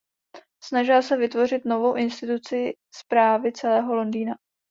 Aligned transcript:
Snažila 0.63 1.01
se 1.01 1.17
vytvořit 1.17 1.65
novou 1.65 1.95
instituci 1.95 2.73
správy 2.93 3.51
celého 3.53 3.95
Londýna. 3.95 4.33